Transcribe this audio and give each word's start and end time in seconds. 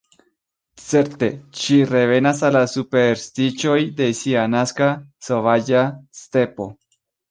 Certe, 0.83 1.29
ŝi 1.65 1.77
revenas 1.91 2.41
al 2.49 2.57
la 2.61 2.65
superstiĉoj 2.73 3.79
de 4.03 4.11
sia 4.25 4.49
naska 4.59 4.93
sovaĝa 5.31 5.89
stepo. 6.27 6.73